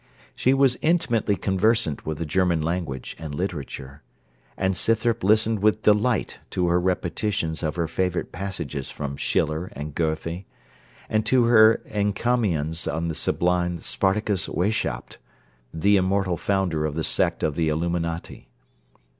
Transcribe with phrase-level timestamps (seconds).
[0.33, 4.01] She was intimately conversant with the German language and literature;
[4.57, 9.93] and Scythrop listened with delight to her repetitions of her favourite passages from Schiller and
[9.93, 10.43] Goethe,
[11.07, 15.19] and to her encomiums on the sublime Spartacus Weishaupt,
[15.71, 18.49] the immortal founder of the sect of the Illuminati.